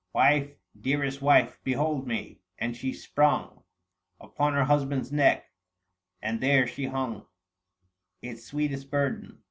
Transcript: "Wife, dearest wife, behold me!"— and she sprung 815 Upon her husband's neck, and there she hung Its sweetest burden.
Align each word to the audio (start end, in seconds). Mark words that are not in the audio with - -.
"Wife, 0.13 0.49
dearest 0.81 1.21
wife, 1.21 1.59
behold 1.63 2.07
me!"— 2.07 2.39
and 2.57 2.75
she 2.75 2.91
sprung 2.91 3.43
815 4.19 4.29
Upon 4.31 4.53
her 4.53 4.63
husband's 4.63 5.11
neck, 5.11 5.51
and 6.23 6.41
there 6.41 6.65
she 6.65 6.85
hung 6.85 7.27
Its 8.19 8.43
sweetest 8.43 8.89
burden. 8.89 9.39